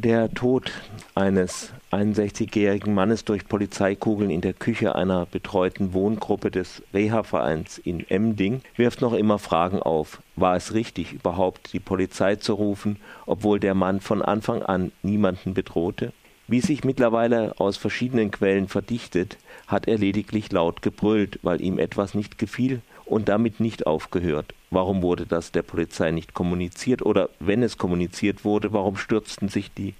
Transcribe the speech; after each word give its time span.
Der 0.00 0.30
Tod 0.32 0.70
eines 1.16 1.72
61-jährigen 1.90 2.94
Mannes 2.94 3.24
durch 3.24 3.48
Polizeikugeln 3.48 4.30
in 4.30 4.42
der 4.42 4.52
Küche 4.52 4.94
einer 4.94 5.26
betreuten 5.26 5.92
Wohngruppe 5.92 6.52
des 6.52 6.84
Reha-Vereins 6.94 7.78
in 7.78 8.08
Emding 8.08 8.60
wirft 8.76 9.00
noch 9.00 9.12
immer 9.12 9.40
Fragen 9.40 9.82
auf. 9.82 10.22
War 10.36 10.54
es 10.54 10.72
richtig, 10.72 11.14
überhaupt 11.14 11.72
die 11.72 11.80
Polizei 11.80 12.36
zu 12.36 12.54
rufen, 12.54 12.98
obwohl 13.26 13.58
der 13.58 13.74
Mann 13.74 13.98
von 13.98 14.22
Anfang 14.22 14.62
an 14.62 14.92
niemanden 15.02 15.52
bedrohte? 15.52 16.12
Wie 16.46 16.60
sich 16.60 16.84
mittlerweile 16.84 17.58
aus 17.58 17.76
verschiedenen 17.76 18.30
Quellen 18.30 18.68
verdichtet, 18.68 19.36
hat 19.66 19.88
er 19.88 19.98
lediglich 19.98 20.52
laut 20.52 20.80
gebrüllt, 20.80 21.40
weil 21.42 21.60
ihm 21.60 21.80
etwas 21.80 22.14
nicht 22.14 22.38
gefiel 22.38 22.82
und 23.04 23.28
damit 23.28 23.58
nicht 23.58 23.88
aufgehört. 23.88 24.54
Warum 24.70 25.02
wurde 25.02 25.24
das 25.24 25.50
der 25.50 25.62
Polizei 25.62 26.10
nicht 26.10 26.34
kommuniziert? 26.34 27.02
Oder 27.02 27.30
wenn 27.40 27.62
es 27.62 27.78
kommuniziert 27.78 28.44
wurde, 28.44 28.72
warum 28.72 28.96
stürzten 28.96 29.48
sich 29.48 29.72
die 29.72 29.94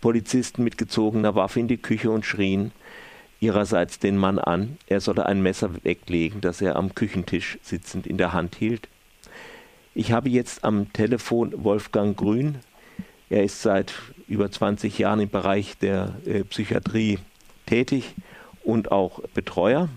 Polizisten 0.00 0.62
mit 0.62 0.78
gezogener 0.78 1.34
Waffe 1.34 1.60
in 1.60 1.68
die 1.68 1.78
Küche 1.78 2.10
und 2.10 2.24
schrien 2.24 2.72
ihrerseits 3.40 3.98
den 3.98 4.16
Mann 4.16 4.38
an, 4.38 4.78
er 4.86 5.00
solle 5.00 5.26
ein 5.26 5.42
Messer 5.42 5.84
weglegen, 5.84 6.40
das 6.40 6.62
er 6.62 6.76
am 6.76 6.94
Küchentisch 6.94 7.58
sitzend 7.62 8.06
in 8.06 8.16
der 8.16 8.32
Hand 8.32 8.54
hielt? 8.54 8.88
Ich 9.94 10.12
habe 10.12 10.28
jetzt 10.28 10.64
am 10.64 10.92
Telefon 10.92 11.52
Wolfgang 11.64 12.16
Grün. 12.16 12.56
Er 13.30 13.44
ist 13.44 13.62
seit 13.62 13.92
über 14.28 14.50
20 14.50 14.98
Jahren 14.98 15.20
im 15.20 15.28
Bereich 15.28 15.76
der 15.78 16.14
äh, 16.24 16.44
Psychiatrie 16.44 17.18
tätig 17.66 18.14
und 18.62 18.92
auch 18.92 19.20
Betreuer. 19.34 19.88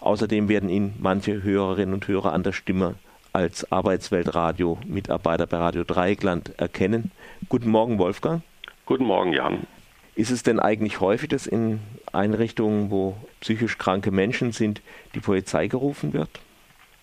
Außerdem 0.00 0.48
werden 0.48 0.68
ihn 0.68 0.94
manche 0.98 1.42
Hörerinnen 1.42 1.94
und 1.94 2.08
Hörer 2.08 2.32
an 2.32 2.42
der 2.42 2.52
Stimme 2.52 2.94
als 3.36 3.70
Arbeitsweltradio-Mitarbeiter 3.70 5.46
bei 5.46 5.58
Radio 5.58 5.84
Dreieckland 5.84 6.58
erkennen. 6.58 7.10
Guten 7.50 7.68
Morgen, 7.68 7.98
Wolfgang. 7.98 8.40
Guten 8.86 9.04
Morgen, 9.04 9.34
Jan. 9.34 9.66
Ist 10.14 10.30
es 10.30 10.42
denn 10.42 10.58
eigentlich 10.58 11.00
häufig, 11.02 11.28
dass 11.28 11.46
in 11.46 11.80
Einrichtungen, 12.14 12.90
wo 12.90 13.14
psychisch 13.40 13.76
kranke 13.76 14.10
Menschen 14.10 14.52
sind, 14.52 14.80
die 15.14 15.20
Polizei 15.20 15.66
gerufen 15.66 16.14
wird? 16.14 16.30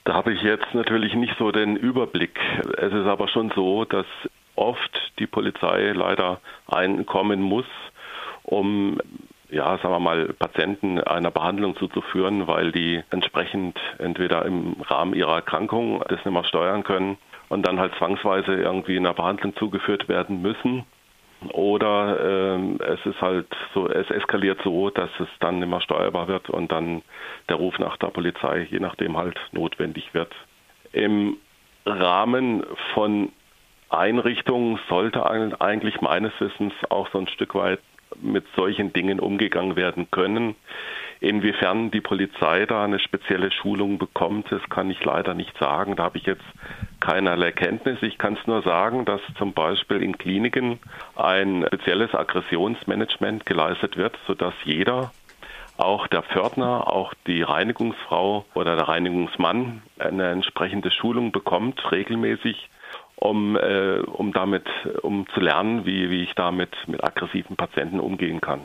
Da 0.05 0.15
habe 0.15 0.33
ich 0.33 0.41
jetzt 0.41 0.73
natürlich 0.73 1.13
nicht 1.13 1.35
so 1.37 1.51
den 1.51 1.75
Überblick. 1.75 2.39
Es 2.79 2.91
ist 2.91 3.05
aber 3.05 3.27
schon 3.27 3.51
so, 3.55 3.85
dass 3.85 4.07
oft 4.55 5.11
die 5.19 5.27
Polizei 5.27 5.91
leider 5.91 6.41
einkommen 6.65 7.41
muss, 7.41 7.67
um 8.41 8.99
ja, 9.53 9.77
sagen 9.77 9.93
wir 9.93 9.99
mal, 9.99 10.33
Patienten 10.33 10.99
einer 10.99 11.29
Behandlung 11.29 11.75
zuzuführen, 11.75 12.47
weil 12.47 12.71
die 12.71 13.01
entsprechend 13.11 13.79
entweder 13.99 14.45
im 14.45 14.75
Rahmen 14.81 15.13
ihrer 15.13 15.35
Erkrankung 15.35 16.03
das 16.09 16.25
nicht 16.25 16.33
mehr 16.33 16.43
steuern 16.43 16.83
können 16.83 17.17
und 17.49 17.67
dann 17.67 17.79
halt 17.79 17.93
zwangsweise 17.95 18.55
irgendwie 18.55 18.97
einer 18.97 19.13
Behandlung 19.13 19.55
zugeführt 19.55 20.09
werden 20.09 20.41
müssen. 20.41 20.85
Oder 21.51 22.57
äh, 22.57 22.83
es 22.93 23.05
ist 23.05 23.21
halt 23.21 23.47
so, 23.73 23.87
es 23.87 24.09
eskaliert 24.09 24.59
so, 24.63 24.89
dass 24.89 25.09
es 25.19 25.27
dann 25.39 25.59
nicht 25.59 25.69
mehr 25.69 25.81
steuerbar 25.81 26.27
wird 26.27 26.49
und 26.49 26.71
dann 26.71 27.03
der 27.49 27.57
Ruf 27.57 27.77
nach 27.77 27.97
der 27.97 28.07
Polizei, 28.07 28.67
je 28.71 28.79
nachdem 28.79 29.17
halt 29.17 29.37
notwendig 29.51 30.13
wird. 30.13 30.33
Im 30.93 31.37
Rahmen 31.85 32.63
von 32.93 33.31
Einrichtungen 33.89 34.79
sollte 34.89 35.29
eigentlich 35.61 36.01
meines 36.01 36.31
Wissens 36.39 36.73
auch 36.89 37.09
so 37.11 37.19
ein 37.19 37.27
Stück 37.27 37.53
weit 37.55 37.79
mit 38.21 38.45
solchen 38.55 38.93
Dingen 38.93 39.19
umgegangen 39.19 39.75
werden 39.75 40.09
können. 40.11 40.55
Inwiefern 41.19 41.89
die 41.89 42.01
Polizei 42.01 42.65
da 42.65 42.83
eine 42.83 42.99
spezielle 42.99 43.49
Schulung 43.51 43.97
bekommt, 43.97 44.51
das 44.51 44.61
kann 44.69 44.89
ich 44.89 45.03
leider 45.05 45.33
nicht 45.33 45.57
sagen. 45.57 45.95
Da 45.95 46.03
habe 46.03 46.17
ich 46.17 46.25
jetzt 46.25 46.43
keinerlei 46.99 47.51
Kenntnis. 47.51 47.97
Ich 48.01 48.17
kann 48.17 48.33
es 48.33 48.45
nur 48.45 48.61
sagen, 48.61 49.05
dass 49.05 49.21
zum 49.37 49.53
Beispiel 49.53 50.03
in 50.03 50.17
Kliniken 50.17 50.79
ein 51.15 51.63
spezielles 51.67 52.13
Aggressionsmanagement 52.13 53.45
geleistet 53.45 53.95
wird, 53.95 54.17
sodass 54.27 54.53
jeder 54.65 55.11
auch 55.77 56.07
der 56.07 56.23
Pförtner, 56.23 56.87
auch 56.87 57.13
die 57.25 57.41
Reinigungsfrau 57.41 58.45
oder 58.53 58.75
der 58.75 58.87
Reinigungsmann 58.87 59.81
eine 59.99 60.29
entsprechende 60.29 60.91
Schulung 60.91 61.31
bekommt, 61.31 61.91
regelmäßig, 61.91 62.69
um, 63.23 63.55
äh, 63.55 63.99
um 63.99 64.33
damit, 64.33 64.65
um 65.01 65.25
zu 65.33 65.39
lernen, 65.39 65.85
wie, 65.85 66.09
wie 66.09 66.23
ich 66.23 66.33
damit 66.35 66.71
mit 66.87 67.01
aggressiven 67.03 67.55
Patienten 67.55 68.01
umgehen 68.01 68.41
kann. 68.41 68.61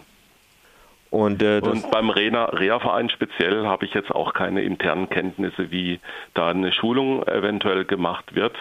Und, 1.11 1.43
äh, 1.43 1.61
und 1.63 1.91
beim 1.91 2.11
Reha-Verein 2.11 3.09
speziell 3.09 3.67
habe 3.67 3.87
ich 3.87 3.95
jetzt 3.95 4.11
auch 4.11 4.35
keine 4.35 4.61
internen 4.63 5.09
Kenntnisse, 5.09 5.71
wie 5.71 6.01
da 6.35 6.49
eine 6.49 6.73
Schulung 6.73 7.27
eventuell 7.27 7.85
gemacht 7.87 8.35
wird 8.35 8.57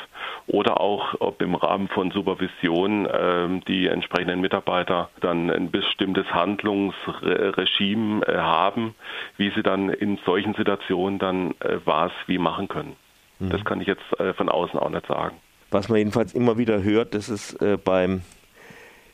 oder 0.46 0.80
auch, 0.80 1.16
ob 1.20 1.42
im 1.42 1.56
Rahmen 1.56 1.88
von 1.90 2.12
Supervision 2.12 3.06
äh, 3.08 3.50
die 3.68 3.88
entsprechenden 3.88 4.40
Mitarbeiter 4.40 5.10
dann 5.20 5.50
ein 5.50 5.72
bestimmtes 5.72 6.32
Handlungsregime 6.32 8.26
äh, 8.26 8.38
haben, 8.38 8.94
wie 9.36 9.50
sie 9.50 9.64
dann 9.64 9.90
in 9.90 10.20
solchen 10.26 10.54
Situationen 10.54 11.18
dann 11.20 11.52
äh, 11.60 11.80
was 11.84 12.12
wie 12.28 12.38
machen 12.38 12.68
können. 12.70 12.96
Mhm. 13.40 13.50
Das 13.50 13.66
kann 13.66 13.82
ich 13.82 13.88
jetzt 13.88 14.20
äh, 14.20 14.34
von 14.34 14.48
außen 14.48 14.80
auch 14.80 14.90
nicht 14.90 15.08
sagen. 15.08 15.36
Was 15.72 15.90
man 15.90 15.98
jedenfalls 15.98 16.34
immer 16.34 16.58
wieder 16.58 16.84
hört, 16.84 17.14
dass 17.14 17.30
es 17.30 17.54
äh, 17.56 17.78
beim 17.84 18.22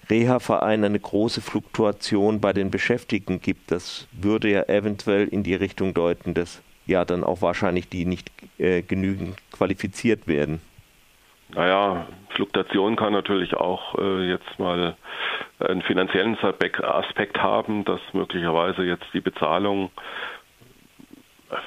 Reha-Verein 0.10 0.84
eine 0.84 1.00
große 1.00 1.42
Fluktuation 1.42 2.42
bei 2.42 2.54
den 2.54 2.72
Beschäftigten 2.72 3.40
gibt. 3.40 3.72
Das 3.72 4.08
würde 4.12 4.50
ja 4.50 4.64
eventuell 4.64 5.28
in 5.28 5.44
die 5.44 5.56
Richtung 5.56 5.94
deuten, 5.94 6.34
dass 6.34 6.62
ja 6.86 7.06
dann 7.06 7.24
auch 7.24 7.42
wahrscheinlich 7.42 7.90
die 7.90 8.06
nicht 8.06 8.30
äh, 8.58 8.82
genügend 8.82 9.38
qualifiziert 9.52 10.28
werden. 10.28 10.62
Naja, 11.56 12.08
Fluktuation 12.30 12.96
kann 12.96 13.14
natürlich 13.14 13.54
auch 13.54 13.98
äh, 13.98 14.30
jetzt 14.30 14.60
mal 14.60 14.96
einen 15.60 15.82
finanziellen 15.84 16.38
Aspekt 16.38 17.38
haben, 17.38 17.86
dass 17.86 18.02
möglicherweise 18.12 18.84
jetzt 18.84 19.06
die 19.14 19.22
Bezahlung 19.22 19.92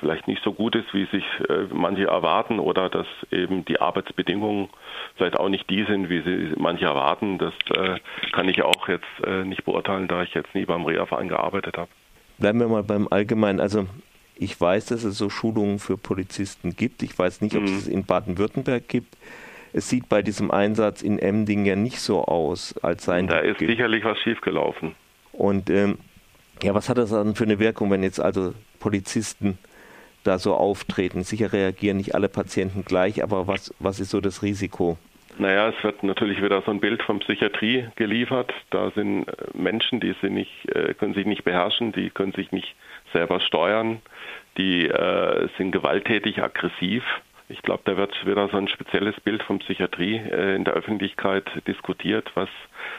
vielleicht 0.01 0.29
nicht 0.29 0.43
so 0.43 0.53
gut 0.53 0.75
ist, 0.75 0.93
wie 0.93 1.07
sich 1.07 1.25
äh, 1.49 1.67
manche 1.73 2.07
erwarten 2.07 2.59
oder 2.59 2.89
dass 2.89 3.07
eben 3.31 3.65
die 3.65 3.81
Arbeitsbedingungen 3.81 4.69
vielleicht 5.17 5.39
auch 5.39 5.49
nicht 5.49 5.69
die 5.71 5.85
sind, 5.85 6.09
wie 6.09 6.23
sie 6.23 6.53
manche 6.57 6.87
erwarten. 6.87 7.39
Das 7.39 7.55
äh, 7.75 7.99
kann 8.33 8.49
ich 8.49 8.63
auch 8.63 8.89
jetzt 8.89 9.05
äh, 9.25 9.45
nicht 9.45 9.65
beurteilen, 9.65 10.09
da 10.09 10.23
ich 10.23 10.35
jetzt 10.35 10.55
nie 10.55 10.65
beim 10.65 10.85
Reha-Verein 10.85 11.29
gearbeitet 11.29 11.77
habe. 11.77 11.89
Bleiben 12.39 12.61
wir 12.61 12.69
mal 12.69 12.83
beim 12.83 13.09
Allgemeinen. 13.09 13.61
Also 13.61 13.87
ich 14.35 14.61
weiß, 14.61 14.87
dass 14.87 15.05
es 15.05 15.17
so 15.17 15.31
Schulungen 15.31 15.79
für 15.79 15.97
Polizisten 15.97 16.77
gibt. 16.77 17.03
Ich 17.03 17.19
weiß 17.19 17.41
nicht, 17.41 17.57
ob 17.57 17.63
mhm. 17.63 17.77
es 17.77 17.89
in 17.89 18.05
Baden-Württemberg 18.05 18.89
gibt. 18.89 19.17
Es 19.73 19.89
sieht 19.89 20.09
bei 20.09 20.23
diesem 20.23 20.51
Einsatz 20.51 21.03
in 21.03 21.19
Emding 21.19 21.65
ja 21.65 21.77
nicht 21.77 22.01
so 22.01 22.25
aus, 22.25 22.75
als 22.79 23.05
seien 23.05 23.27
Da 23.27 23.39
ist 23.39 23.59
sicherlich 23.59 24.05
was 24.05 24.19
schiefgelaufen. 24.21 24.95
Und 25.33 25.71
ähm, 25.71 25.99
ja, 26.63 26.75
was 26.75 26.89
hat 26.89 26.99
das 26.99 27.11
dann 27.11 27.35
für 27.35 27.45
eine 27.45 27.59
Wirkung, 27.59 27.91
wenn 27.91 28.03
jetzt 28.03 28.21
also 28.21 28.55
Polizisten 28.81 29.59
da 30.26 30.38
so 30.38 30.54
auftreten? 30.54 31.22
Sicher 31.25 31.53
reagieren 31.53 31.97
nicht 31.97 32.14
alle 32.14 32.28
Patienten 32.28 32.84
gleich, 32.84 33.22
aber 33.22 33.47
was, 33.47 33.75
was 33.78 34.00
ist 34.00 34.10
so 34.10 34.20
das 34.20 34.42
Risiko? 34.42 34.98
Naja, 35.38 35.69
es 35.69 35.84
wird 35.84 36.03
natürlich 36.03 36.42
wieder 36.42 36.62
so 36.62 36.70
ein 36.70 36.81
Bild 36.81 37.03
von 37.03 37.19
Psychiatrie 37.19 37.88
geliefert. 37.97 38.53
Da 38.70 38.91
sind 38.92 39.28
äh, 39.28 39.32
Menschen, 39.53 40.00
die 40.00 40.14
sind 40.22 40.34
nicht, 40.34 40.69
äh, 40.75 40.94
können 40.94 41.14
sich 41.14 41.26
nicht 41.26 41.44
beherrschen, 41.44 41.92
die 41.92 42.09
können 42.10 42.32
sich 42.32 42.53
nicht 42.53 42.75
selber 43.12 43.41
steuern, 43.41 44.00
die 44.56 44.87
äh, 44.87 45.48
sind 45.59 45.72
gewalttätig, 45.72 46.43
aggressiv. 46.43 47.04
Ich 47.49 47.62
glaube, 47.62 47.83
da 47.84 47.97
wird 47.97 48.27
wieder 48.27 48.49
so 48.49 48.57
ein 48.57 48.67
spezielles 48.67 49.21
Bild 49.21 49.41
von 49.45 49.61
Psychiatrie 49.61 50.17
äh, 50.17 50.57
in 50.57 50.65
der 50.65 50.75
Öffentlichkeit 50.75 51.49
diskutiert, 51.69 52.29
was, 52.34 52.49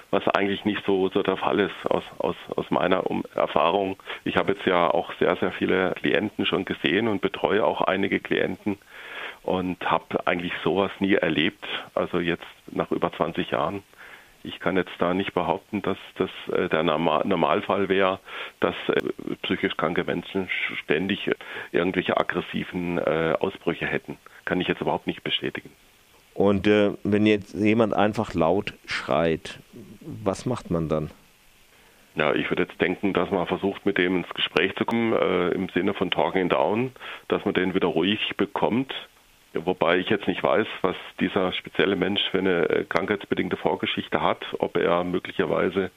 was 0.10 0.26
eigentlich 0.30 0.64
nicht 0.64 0.86
so, 0.86 1.10
so 1.10 1.22
der 1.22 1.36
Fall 1.36 1.60
ist 1.60 1.92
aus, 1.92 2.04
aus, 2.18 2.36
aus 2.56 2.72
meiner 2.72 3.04
Erfahrung. 3.36 3.98
Ich 4.24 4.38
habe 4.38 4.54
jetzt 4.54 4.66
ja 4.66 4.90
auch 4.90 5.12
sehr, 5.20 5.36
sehr 5.36 5.52
viele 5.52 5.92
Klienten 5.96 6.46
schon 6.46 6.64
gesehen 6.64 7.10
und 7.10 7.22
betreue 7.22 7.66
auch 7.66 7.82
einige 7.82 8.22
Klienten 8.22 8.78
und 9.44 9.84
habe 9.92 10.26
eigentlich 10.26 10.54
sowas 10.64 10.92
nie 11.00 11.16
erlebt, 11.16 11.66
also 11.94 12.20
jetzt 12.20 12.48
nach 12.72 12.92
über 12.92 13.12
20 13.12 13.52
Jahren. 13.52 13.84
Ich 14.44 14.62
kann 14.62 14.78
jetzt 14.78 14.94
da 15.00 15.14
nicht 15.14 15.34
behaupten, 15.34 15.82
dass 15.82 15.98
das 16.16 16.30
äh, 16.54 16.70
der 16.70 16.84
Normalfall 16.84 17.90
wäre, 17.90 18.20
dass 18.62 18.76
äh, 18.88 19.02
psychisch 19.42 19.76
kranke 19.76 20.06
Menschen 20.06 20.48
ständig 20.84 21.30
irgendwelche 21.74 22.16
aggressiven 22.16 22.98
äh, 22.98 23.36
Ausbrüche 23.42 23.86
hätten. 23.86 24.18
Kann 24.48 24.62
ich 24.62 24.68
jetzt 24.68 24.82
überhaupt 24.82 25.08
nicht 25.08 25.24
bestätigen. 25.24 25.70
Und 26.34 26.68
äh, 26.68 26.94
wenn 27.04 27.26
jetzt 27.26 27.54
jemand 27.54 27.94
einfach 27.94 28.34
laut 28.34 28.74
schreit, 28.86 29.60
was 30.02 30.46
macht 30.46 30.72
man 30.72 30.88
dann? 30.88 31.12
Ja, 32.16 32.34
ich 32.34 32.50
würde 32.50 32.64
jetzt 32.64 32.80
denken, 32.82 33.14
dass 33.14 33.30
man 33.30 33.46
versucht, 33.46 33.86
mit 33.86 33.98
dem 33.98 34.18
ins 34.18 34.30
Gespräch 34.30 34.76
zu 34.76 34.86
kommen, 34.86 35.14
äh, 35.14 35.50
im 35.50 35.70
Sinne 35.70 35.94
von 35.94 36.10
Talking 36.10 36.50
Down, 36.50 36.92
dass 37.28 37.44
man 37.46 37.54
den 37.54 37.76
wieder 37.76 37.88
ruhig 37.88 38.20
bekommt 38.38 38.94
Wobei 39.66 39.98
ich 39.98 40.10
jetzt 40.10 40.28
nicht 40.28 40.44
weiß, 40.44 40.68
was 40.82 40.96
dieser 41.20 41.54
spezielle 41.54 41.96
Mensch 41.96 42.22
für 42.32 42.40
eine 42.40 42.70
äh, 42.70 42.84
krankheitsbedingte 42.84 43.58
Vorgeschichte 43.58 44.22
hat, 44.22 44.46
ob 44.60 44.78
er 44.78 45.04
möglicherweise 45.04 45.92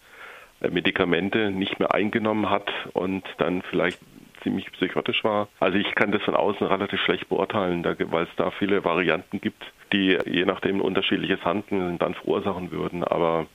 äh, 0.61 0.69
Medikamente 0.71 1.51
nicht 1.51 1.79
mehr 1.79 1.93
eingenommen 1.93 2.49
hat 2.49 2.71
und 2.93 3.25
dann 3.39 3.63
vielleicht 3.63 4.01
ziemlich 4.43 4.71
psychotisch 4.73 5.25
war. 5.25 5.49
Also 5.61 5.79
ich 5.79 5.95
kann 5.95 6.13
das 6.13 6.23
von 6.23 6.35
außen 6.35 6.67
relativ 6.67 7.01
schlecht 7.01 7.29
beurteilen, 7.29 7.85
weil 7.85 8.25
es 8.25 8.37
da 8.37 8.51
viele 8.51 8.85
Varianten 8.85 9.41
gibt, 9.41 9.63
die 9.93 10.19
je 10.27 10.45
nachdem 10.45 10.81
unterschiedliches 10.81 11.45
Handeln 11.45 11.99
dann 11.99 12.15
verursachen 12.15 12.71
würden. 12.71 13.05
Aber 13.05 13.47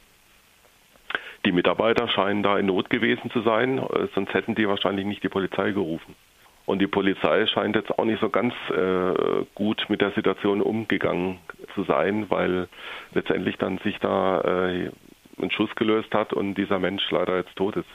Mitarbeiter 1.55 2.07
scheinen 2.07 2.43
da 2.43 2.59
in 2.59 2.67
Not 2.67 2.91
gewesen 2.91 3.31
zu 3.31 3.41
sein, 3.41 3.79
äh, 3.79 4.07
sonst 4.13 4.33
hätten 4.35 4.53
die 4.53 4.67
wahrscheinlich 4.67 5.05
nicht 5.05 5.23
die 5.23 5.29
Polizei 5.29 5.71
gerufen. 5.71 6.13
Und 6.67 6.79
die 6.79 6.87
Polizei 6.87 7.47
scheint 7.47 7.75
jetzt 7.75 7.97
auch 7.97 8.05
nicht 8.05 8.21
so 8.21 8.29
ganz 8.29 8.53
äh, 8.69 9.45
gut 9.55 9.85
mit 9.87 10.01
der 10.01 10.11
Situation 10.11 10.61
umgegangen 10.61 11.39
zu 11.73 11.83
sein, 11.83 12.25
weil 12.29 12.67
letztendlich 13.13 13.57
dann 13.57 13.79
sich 13.79 13.97
da 13.99 14.41
äh, 14.41 14.91
ein 15.41 15.51
Schuss 15.51 15.73
gelöst 15.75 16.13
hat 16.13 16.33
und 16.33 16.55
dieser 16.55 16.79
Mensch 16.79 17.03
leider 17.11 17.37
jetzt 17.37 17.55
tot 17.55 17.77
ist. 17.77 17.89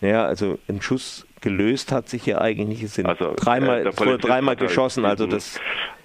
Ja, 0.00 0.24
also 0.24 0.58
ein 0.68 0.82
Schuss 0.82 1.26
gelöst 1.42 1.92
hat 1.92 2.08
sich 2.08 2.24
ja 2.26 2.40
eigentlich, 2.40 2.82
es 2.82 2.94
sind 2.94 3.06
also, 3.06 3.34
dreimal, 3.36 3.86
äh, 3.86 3.98
wurde 3.98 4.18
dreimal 4.18 4.56
halt 4.56 4.60
geschossen, 4.60 5.04
halt, 5.04 5.20
also 5.20 5.26
das. 5.26 5.60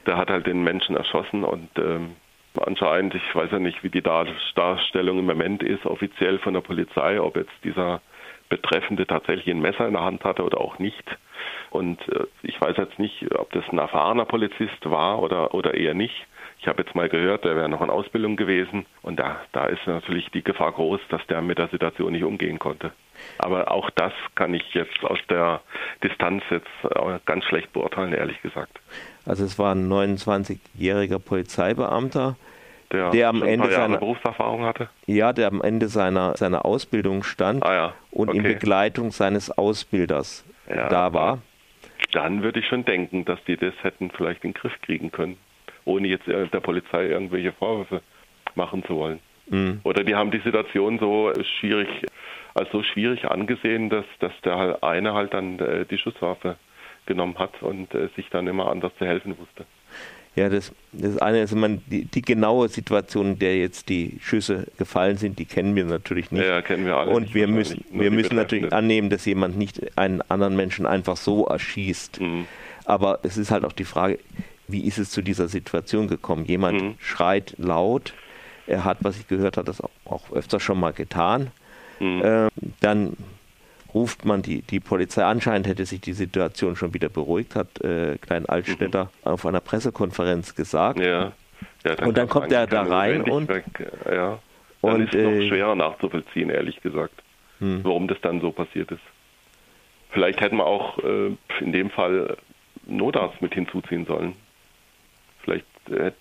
Der 0.06 0.18
hat 0.18 0.30
halt 0.30 0.48
den 0.48 0.64
Menschen 0.64 0.96
erschossen 0.96 1.44
und 1.44 1.70
ähm, 1.78 2.16
anscheinend, 2.60 3.16
ich 3.16 3.36
weiß 3.36 3.52
ja 3.52 3.60
nicht, 3.60 3.84
wie 3.84 3.90
die 3.90 4.02
Darstellung 4.02 5.20
im 5.20 5.26
Moment 5.26 5.64
ist, 5.64 5.86
offiziell 5.86 6.40
von 6.40 6.54
der 6.54 6.62
Polizei, 6.62 7.20
ob 7.22 7.36
jetzt 7.36 7.52
dieser 7.64 8.02
Betreffende 8.50 9.06
tatsächlich 9.06 9.54
ein 9.54 9.62
Messer 9.62 9.88
in 9.88 9.94
der 9.94 10.04
Hand 10.04 10.24
hatte 10.24 10.44
oder 10.44 10.60
auch 10.60 10.80
nicht. 10.80 11.04
Und 11.70 12.00
äh, 12.10 12.26
ich 12.44 12.60
weiß 12.60 12.78
jetzt 12.78 13.00
nicht, 13.00 13.26
ob 13.38 13.52
das 13.52 13.64
ein 13.72 13.78
erfahrener 13.78 14.26
Polizist 14.26 14.86
war 14.86 15.22
oder, 15.22 15.54
oder 15.54 15.74
eher 15.74 15.94
nicht. 15.94 16.26
Ich 16.60 16.68
habe 16.68 16.82
jetzt 16.82 16.96
mal 16.96 17.10
gehört, 17.10 17.46
der 17.46 17.56
wäre 17.56 17.70
noch 17.70 17.82
in 17.82 17.90
Ausbildung 17.90 18.36
gewesen 18.36 18.86
und 19.04 19.20
da, 19.20 19.42
da 19.52 19.66
ist 19.66 19.86
natürlich 19.86 20.30
die 20.32 20.44
Gefahr 20.44 20.72
groß, 20.72 21.00
dass 21.10 21.26
der 21.28 21.42
mit 21.42 21.60
der 21.60 21.68
Situation 21.68 22.14
nicht 22.14 22.24
umgehen 22.24 22.58
konnte. 22.58 22.94
Aber 23.40 23.72
auch 23.72 23.90
das 23.92 24.14
kann 24.36 24.54
ich 24.54 24.74
jetzt 24.74 25.04
aus 25.04 25.20
der 25.30 25.62
Distanz 26.04 26.44
jetzt 26.50 26.68
äh, 26.84 27.20
ganz 27.26 27.46
schlecht 27.46 27.72
beurteilen, 27.74 28.14
ehrlich 28.14 28.42
gesagt. 28.42 28.80
Also 29.26 29.46
es 29.46 29.60
war 29.60 29.76
ein 29.76 29.92
29-jähriger 29.92 31.20
Polizeibeamter, 31.20 32.36
der, 32.92 33.12
der 33.12 33.30
am 33.30 33.44
Ende 33.44 33.70
seiner 33.70 33.98
Berufserfahrung 33.98 34.64
hatte. 34.64 34.90
Ja, 35.06 35.34
der 35.34 35.48
am 35.48 35.62
Ende 35.62 35.90
seiner, 35.90 36.38
seiner 36.38 36.66
Ausbildung 36.66 37.24
stand 37.24 37.64
ah, 37.64 37.74
ja. 37.74 37.94
und 38.12 38.30
okay. 38.30 38.38
in 38.38 38.44
Begleitung 38.44 39.12
seines 39.12 39.52
Ausbilders 39.52 40.46
ja, 40.70 40.88
da 40.90 41.14
war. 41.14 41.40
Dann 42.14 42.44
würde 42.44 42.60
ich 42.60 42.68
schon 42.68 42.86
denken, 42.86 43.26
dass 43.26 43.44
die 43.46 43.58
das 43.58 43.74
hätten 43.82 44.12
vielleicht 44.12 44.44
in 44.44 44.52
den 44.52 44.60
Griff 44.60 44.74
kriegen 44.82 45.12
können, 45.12 45.38
ohne 45.84 46.08
jetzt 46.08 46.28
der 46.28 46.60
Polizei 46.62 47.08
irgendwelche 47.08 47.52
Vorwürfe 47.52 48.02
machen 48.56 48.84
zu 48.86 48.96
wollen. 48.96 49.20
Mhm. 49.50 49.82
Oder 49.84 50.04
die 50.04 50.16
haben 50.16 50.32
die 50.32 50.40
Situation 50.40 51.00
so 51.00 51.32
schwierig, 51.60 51.88
als 52.58 52.72
so 52.72 52.84
schwierig 52.84 53.26
angesehen, 53.26 53.90
dass, 53.90 54.06
dass 54.20 54.34
der 54.44 54.84
eine 54.84 55.14
halt 55.14 55.34
dann 55.34 55.60
äh, 55.60 55.86
die 55.86 55.98
Schusswaffe 55.98 56.58
genommen 57.06 57.38
hat 57.40 57.62
und 57.62 57.94
äh, 57.94 58.10
sich 58.16 58.30
dann 58.30 58.48
immer 58.48 58.70
anders 58.70 58.92
zu 58.98 59.06
helfen 59.06 59.38
wusste. 59.38 59.66
Ja, 60.36 60.50
das, 60.50 60.72
das 60.92 61.18
eine 61.18 61.42
ist 61.42 61.52
immer 61.52 61.70
die, 61.70 62.06
die, 62.06 62.22
genaue 62.22 62.70
Situation, 62.70 63.32
in 63.32 63.40
der 63.40 63.58
jetzt 63.58 63.90
die 63.90 64.20
Schüsse 64.22 64.68
gefallen 64.78 65.18
sind, 65.18 65.40
die 65.40 65.46
kennen 65.46 65.76
wir 65.76 65.86
natürlich 65.86 66.32
nicht. 66.32 66.46
Ja, 66.46 66.62
kennen 66.62 66.86
wir 66.86 66.96
alle. 66.96 67.10
Und 67.10 67.34
wir 67.34 67.48
müssen, 67.48 67.84
wir 67.90 68.12
müssen 68.12 68.36
natürlich 68.36 68.72
annehmen, 68.72 69.10
dass 69.10 69.26
jemand 69.26 69.58
nicht 69.58 69.98
einen 69.98 70.22
anderen 70.22 70.56
Menschen 70.56 70.86
einfach 70.86 71.18
so 71.18 71.48
erschießt. 71.48 72.22
Mhm. 72.22 72.46
Aber 72.86 73.20
es 73.24 73.38
ist 73.38 73.50
halt 73.50 73.66
auch 73.66 73.72
die 73.72 73.84
Frage, 73.84 74.20
wie 74.68 74.86
ist 74.86 75.00
es 75.00 75.10
zu 75.10 75.24
dieser 75.24 75.48
Situation 75.48 76.08
gekommen? 76.08 76.46
Jemand 76.46 76.84
mhm. 76.84 76.96
schreit 77.00 77.56
laut, 77.58 78.14
er 78.68 78.84
hat, 78.84 79.00
was 79.02 79.18
ich 79.20 79.28
gehört 79.28 79.58
habe, 79.58 79.66
das 79.66 79.82
auch, 79.82 79.90
auch 80.06 80.32
öfter 80.32 80.60
schon 80.60 80.80
mal 80.80 80.94
getan. 80.94 81.52
Mhm. 82.00 82.22
Äh, 82.24 82.48
dann 82.80 83.18
ruft 83.94 84.26
man 84.26 84.42
die, 84.42 84.62
die 84.62 84.80
Polizei. 84.80 85.24
Anscheinend 85.24 85.68
hätte 85.68 85.86
sich 85.86 86.02
die 86.02 86.14
Situation 86.14 86.76
schon 86.76 86.94
wieder 86.94 87.10
beruhigt, 87.10 87.56
hat 87.56 87.82
äh, 87.82 88.18
Klein 88.18 88.46
Altstädter 88.46 89.06
mhm. 89.06 89.32
auf 89.32 89.46
einer 89.46 89.60
Pressekonferenz 89.60 90.56
gesagt. 90.56 91.00
Ja. 91.00 91.32
ja 91.86 91.96
dann 91.96 92.10
und 92.10 92.18
dann 92.18 92.30
kommt 92.30 92.52
er 92.52 92.68
da 92.68 92.84
rein 92.84 93.24
und. 93.24 93.50
Weg. 93.50 93.64
Ja. 94.06 94.40
Dann 94.82 94.96
und, 94.96 95.14
ist 95.14 95.14
noch 95.14 95.32
äh, 95.32 95.48
schwerer 95.48 95.76
nachzuvollziehen, 95.76 96.50
ehrlich 96.50 96.82
gesagt, 96.82 97.24
hm. 97.60 97.84
warum 97.84 98.08
das 98.08 98.22
dann 98.22 98.42
so 98.42 98.52
passiert 98.52 98.92
ist. 98.92 99.02
Vielleicht 100.12 100.40
hätten 100.40 100.58
wir 100.58 100.66
auch 100.66 101.00
äh, 101.00 101.36
in 101.60 101.72
dem 101.74 101.90
Fall 101.90 102.38
Notarzt 102.86 103.42
mit 103.42 103.54
hinzuziehen 103.54 104.06
sollen. 104.06 104.34
Vielleicht 105.44 105.66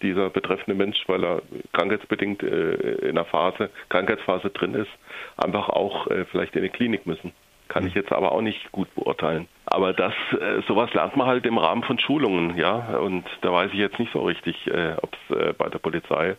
dieser 0.02 0.30
betreffende 0.30 0.74
Mensch, 0.76 1.02
weil 1.06 1.24
er 1.24 1.42
krankheitsbedingt 1.72 2.42
äh, 2.42 2.72
in 3.02 3.10
einer 3.10 3.24
Phase, 3.24 3.70
Krankheitsphase 3.88 4.50
drin 4.50 4.74
ist, 4.74 4.90
einfach 5.36 5.68
auch 5.68 6.06
äh, 6.08 6.24
vielleicht 6.26 6.56
in 6.56 6.62
die 6.62 6.68
Klinik 6.68 7.06
müssen. 7.06 7.32
Kann 7.68 7.86
ich 7.86 7.94
jetzt 7.94 8.12
aber 8.12 8.32
auch 8.32 8.42
nicht 8.42 8.70
gut 8.70 8.94
beurteilen. 8.94 9.48
Aber 9.66 9.92
das, 9.92 10.14
äh, 10.32 10.62
sowas 10.68 10.92
lernt 10.94 11.16
man 11.16 11.26
halt 11.26 11.46
im 11.46 11.58
Rahmen 11.58 11.82
von 11.82 11.98
Schulungen, 11.98 12.56
ja. 12.56 12.96
Und 12.98 13.24
da 13.42 13.52
weiß 13.52 13.72
ich 13.72 13.78
jetzt 13.78 13.98
nicht 13.98 14.12
so 14.12 14.20
richtig, 14.20 14.66
äh, 14.68 14.94
ob 15.02 15.16
es 15.28 15.36
äh, 15.36 15.52
bei 15.52 15.68
der 15.68 15.78
Polizei 15.78 16.36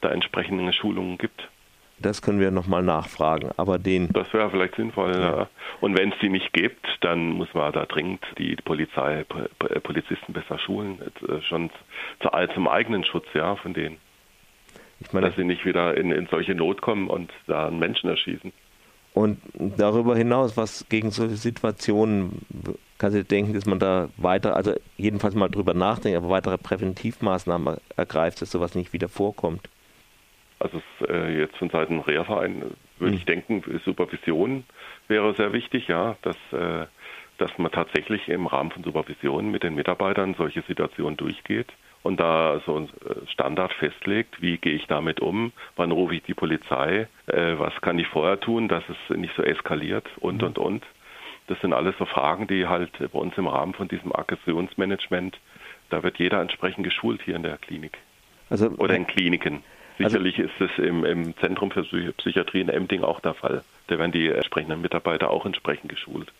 da 0.00 0.10
entsprechende 0.10 0.72
Schulungen 0.72 1.18
gibt. 1.18 1.48
Das 1.98 2.20
können 2.20 2.40
wir 2.40 2.50
nochmal 2.50 2.82
nachfragen. 2.82 3.50
Aber 3.56 3.78
den. 3.78 4.08
Das 4.12 4.32
wäre 4.34 4.50
vielleicht 4.50 4.76
sinnvoll, 4.76 5.12
ja. 5.12 5.20
ja. 5.20 5.48
Und 5.80 5.98
wenn 5.98 6.12
es 6.12 6.18
die 6.20 6.28
nicht 6.28 6.52
gibt, 6.52 6.86
dann 7.00 7.30
muss 7.30 7.52
man 7.54 7.72
da 7.72 7.86
dringend 7.86 8.24
die 8.38 8.56
Polizei, 8.56 9.24
Polizisten 9.82 10.32
besser 10.32 10.58
schulen, 10.58 10.98
äh, 11.28 11.40
schon 11.42 11.70
zum 12.54 12.68
eigenen 12.68 13.04
Schutz, 13.04 13.26
ja, 13.34 13.56
von 13.56 13.72
denen. 13.72 13.96
Ich 15.00 15.12
meine, 15.12 15.28
dass 15.28 15.36
sie 15.36 15.44
nicht 15.44 15.64
wieder 15.64 15.96
in, 15.96 16.10
in 16.10 16.26
solche 16.26 16.54
Not 16.54 16.80
kommen 16.80 17.08
und 17.08 17.30
da 17.46 17.68
einen 17.68 17.78
Menschen 17.78 18.08
erschießen. 18.08 18.52
Und 19.12 19.38
darüber 19.56 20.14
hinaus, 20.14 20.58
was 20.58 20.86
gegen 20.90 21.10
solche 21.10 21.36
Situationen 21.36 22.42
kannst 22.98 23.16
du 23.16 23.24
denken, 23.24 23.54
dass 23.54 23.64
man 23.64 23.78
da 23.78 24.10
weiter, 24.18 24.56
also 24.56 24.74
jedenfalls 24.98 25.34
mal 25.34 25.48
drüber 25.48 25.72
nachdenkt, 25.72 26.18
aber 26.18 26.28
weitere 26.28 26.58
Präventivmaßnahmen 26.58 27.78
ergreift, 27.96 28.42
dass 28.42 28.50
sowas 28.50 28.74
nicht 28.74 28.92
wieder 28.92 29.08
vorkommt? 29.08 29.70
Also 30.58 30.80
äh, 31.06 31.38
jetzt 31.38 31.56
von 31.58 31.68
Seiten 31.70 32.00
Reha-Verein 32.00 32.76
würde 32.98 33.12
hm. 33.12 33.18
ich 33.18 33.24
denken, 33.26 33.62
Supervision 33.84 34.64
wäre 35.08 35.34
sehr 35.34 35.52
wichtig, 35.52 35.88
ja, 35.88 36.16
dass, 36.22 36.36
äh, 36.52 36.86
dass 37.38 37.56
man 37.58 37.70
tatsächlich 37.70 38.28
im 38.28 38.46
Rahmen 38.46 38.70
von 38.70 38.82
Supervision 38.82 39.50
mit 39.50 39.62
den 39.62 39.74
Mitarbeitern 39.74 40.34
solche 40.38 40.62
Situationen 40.62 41.16
durchgeht 41.16 41.68
und 42.02 42.18
da 42.18 42.60
so 42.64 42.76
ein 42.76 42.84
äh, 42.84 43.26
Standard 43.32 43.72
festlegt, 43.74 44.40
wie 44.40 44.56
gehe 44.56 44.74
ich 44.74 44.86
damit 44.86 45.20
um, 45.20 45.52
wann 45.76 45.90
rufe 45.90 46.14
ich 46.14 46.22
die 46.22 46.34
Polizei, 46.34 47.08
äh, 47.26 47.58
was 47.58 47.74
kann 47.82 47.98
ich 47.98 48.06
vorher 48.06 48.40
tun, 48.40 48.68
dass 48.68 48.84
es 48.88 49.16
nicht 49.16 49.34
so 49.36 49.42
eskaliert 49.42 50.06
und, 50.20 50.40
mhm. 50.40 50.48
und, 50.48 50.58
und. 50.58 50.86
Das 51.48 51.60
sind 51.60 51.72
alles 51.72 51.94
so 51.98 52.06
Fragen, 52.06 52.46
die 52.46 52.66
halt 52.66 52.92
bei 52.98 53.18
uns 53.18 53.36
im 53.36 53.46
Rahmen 53.46 53.74
von 53.74 53.88
diesem 53.88 54.14
Aggressionsmanagement, 54.14 55.38
da 55.90 56.02
wird 56.02 56.18
jeder 56.18 56.40
entsprechend 56.40 56.84
geschult 56.84 57.22
hier 57.22 57.36
in 57.36 57.42
der 57.42 57.58
Klinik. 57.58 57.98
Also, 58.50 58.68
Oder 58.70 58.96
in 58.96 59.06
Kliniken. 59.06 59.62
Also 59.98 60.18
Sicherlich 60.18 60.38
also, 60.38 60.64
ist 60.64 60.72
es 60.78 60.84
im, 60.84 61.04
im 61.04 61.36
Zentrum 61.38 61.70
für 61.70 61.82
Psychiatrie 61.82 62.60
in 62.60 62.68
Emding 62.68 63.02
auch 63.02 63.20
der 63.20 63.34
Fall. 63.34 63.62
Da 63.86 63.98
werden 63.98 64.12
die 64.12 64.28
entsprechenden 64.28 64.82
Mitarbeiter 64.82 65.30
auch 65.30 65.46
entsprechend 65.46 65.88
geschult. 65.88 66.32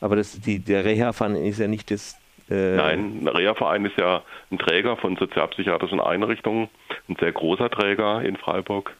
Aber 0.00 0.16
das, 0.16 0.38
die, 0.40 0.58
der 0.58 0.84
Reha-Fund 0.84 1.36
ist 1.36 1.58
ja 1.58 1.68
nicht 1.68 1.90
das 1.90 2.16
äh, 2.50 2.76
Nein, 2.76 3.20
ein 3.22 3.28
Reha-Verein 3.28 3.84
ist 3.84 3.98
ja 3.98 4.22
ein 4.50 4.58
Träger 4.58 4.96
von 4.96 5.16
sozialpsychiatrischen 5.16 6.00
Einrichtungen, 6.00 6.68
ein 7.08 7.16
sehr 7.18 7.32
großer 7.32 7.70
Träger 7.70 8.22
in 8.22 8.36
Freiburg 8.36 8.94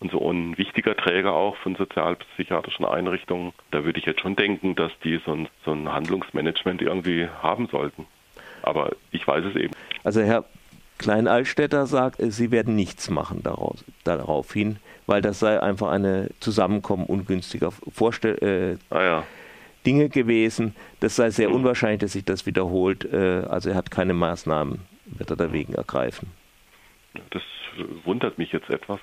und 0.00 0.10
so 0.10 0.30
ein 0.30 0.56
wichtiger 0.58 0.96
Träger 0.96 1.32
auch 1.32 1.56
von 1.56 1.76
sozialpsychiatrischen 1.76 2.84
Einrichtungen. 2.84 3.52
Da 3.70 3.84
würde 3.84 3.98
ich 3.98 4.06
jetzt 4.06 4.20
schon 4.20 4.36
denken, 4.36 4.74
dass 4.74 4.92
die 5.04 5.20
so 5.24 5.32
ein, 5.32 5.48
so 5.64 5.72
ein 5.72 5.92
Handlungsmanagement 5.92 6.82
irgendwie 6.82 7.28
haben 7.42 7.68
sollten. 7.68 8.06
Aber 8.62 8.92
ich 9.12 9.26
weiß 9.26 9.44
es 9.44 9.56
eben. 9.56 9.74
Also 10.04 10.22
Herr 10.22 10.44
Klein-Altstädter 11.00 11.86
sagt, 11.86 12.16
Sie 12.20 12.50
werden 12.50 12.76
nichts 12.76 13.08
machen 13.08 13.42
daraus, 13.42 13.82
darauf 14.04 14.52
hin, 14.52 14.76
weil 15.06 15.22
das 15.22 15.40
sei 15.40 15.58
einfach 15.58 15.90
eine 15.90 16.28
Zusammenkommen 16.40 17.06
ungünstiger 17.06 17.70
Vorstellung. 17.70 18.38
Äh, 18.42 18.76
ah 18.90 19.02
ja. 19.02 19.26
Dinge 19.86 20.10
gewesen. 20.10 20.76
Das 21.00 21.16
sei 21.16 21.30
sehr 21.30 21.50
unwahrscheinlich, 21.50 22.00
dass 22.00 22.12
sich 22.12 22.26
das 22.26 22.44
wiederholt. 22.44 23.10
Äh, 23.10 23.44
also 23.48 23.70
er 23.70 23.76
hat 23.76 23.90
keine 23.90 24.12
Maßnahmen, 24.12 24.80
wird 25.06 25.30
er 25.30 25.36
dagegen 25.36 25.72
ergreifen. 25.72 26.30
Das 27.30 27.42
wundert 28.04 28.36
mich 28.36 28.52
jetzt 28.52 28.68
etwas, 28.68 29.00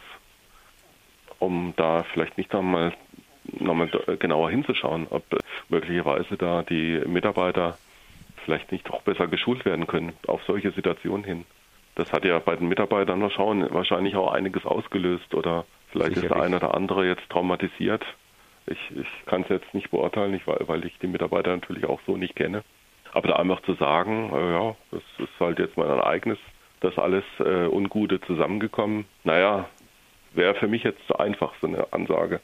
um 1.40 1.74
da 1.78 2.04
vielleicht 2.14 2.38
nicht 2.38 2.54
nochmal 2.54 2.94
nochmal 3.60 3.90
genauer 4.20 4.52
hinzuschauen, 4.52 5.08
ob 5.10 5.24
möglicherweise 5.70 6.38
da 6.38 6.62
die 6.62 7.02
Mitarbeiter 7.08 7.80
vielleicht 8.46 8.72
nicht 8.72 8.88
doch 8.88 9.02
besser 9.02 9.28
geschult 9.28 9.66
werden 9.66 9.88
können 9.88 10.14
auf 10.28 10.44
solche 10.44 10.72
Situationen 10.72 11.24
hin. 11.24 11.46
Das 11.98 12.14
hat 12.14 12.26
ja 12.26 12.40
bei 12.40 12.56
den 12.56 12.68
Mitarbeitern 12.68 13.22
wahrscheinlich 13.22 14.16
auch 14.16 14.32
einiges 14.32 14.66
ausgelöst 14.66 15.34
oder 15.34 15.66
vielleicht 15.92 16.16
Sicherlich. 16.16 16.32
ist 16.32 16.36
der 16.36 16.44
eine 16.44 16.56
oder 16.58 16.76
andere 16.76 17.08
jetzt 17.08 17.30
traumatisiert 17.30 18.06
ich, 18.68 18.78
ich 18.96 19.08
kann 19.26 19.42
es 19.44 19.50
jetzt 19.50 19.74
nicht 19.74 19.92
beurteilen, 19.92 20.40
weil, 20.46 20.68
weil 20.68 20.86
ich 20.86 20.98
die 21.00 21.08
Mitarbeiter 21.08 21.52
natürlich 21.52 21.86
auch 21.86 22.02
so 22.06 22.18
nicht 22.18 22.36
kenne. 22.36 22.64
Aber 23.14 23.30
da 23.30 23.36
einfach 23.38 23.62
zu 23.62 23.74
sagen, 23.76 24.32
äh, 24.34 24.52
ja, 24.52 24.76
das 24.92 25.02
ist 25.18 25.40
halt 25.40 25.60
jetzt 25.60 25.78
mein 25.78 25.88
Ereignis, 25.88 26.38
das 26.82 26.98
alles 26.98 27.24
äh, 27.40 27.68
Ungute 27.68 28.22
zusammengekommen, 28.22 29.06
naja, 29.24 29.68
wäre 30.34 30.54
für 30.56 30.68
mich 30.68 30.84
jetzt 30.84 31.06
zu 31.08 31.18
einfach 31.18 31.54
so 31.62 31.68
eine 31.68 31.92
Ansage. 31.92 32.42